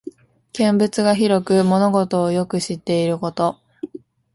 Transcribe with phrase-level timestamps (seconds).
[0.53, 3.59] 見聞が広く物事をよく知っていること。